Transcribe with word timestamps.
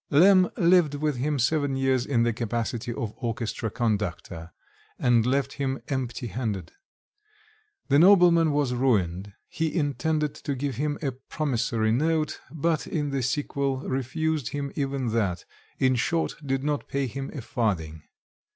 Lemm 0.09 0.49
lived 0.57 0.95
with 0.95 1.17
him 1.17 1.37
seven 1.37 1.75
years 1.75 2.07
in 2.07 2.23
the 2.23 2.33
capacity 2.33 2.91
of 2.91 3.13
orchestra 3.17 3.69
conductor, 3.69 4.51
and 4.97 5.27
left 5.27 5.53
him 5.61 5.79
empty 5.89 6.25
handed. 6.25 6.71
The 7.87 7.99
nobleman 7.99 8.51
was 8.51 8.73
ruined, 8.73 9.33
he 9.47 9.71
intended 9.75 10.33
to 10.33 10.55
give 10.55 10.77
him 10.77 10.97
a 11.03 11.11
promissory 11.11 11.91
note, 11.91 12.39
but 12.51 12.87
in 12.87 13.11
the 13.11 13.21
sequel 13.21 13.81
refused 13.81 14.47
him 14.49 14.71
even 14.73 15.09
that 15.09 15.45
in 15.77 15.93
short, 15.93 16.33
did 16.43 16.63
not 16.63 16.87
pay 16.87 17.05
him 17.05 17.29
a 17.35 17.41
farthing. 17.41 18.01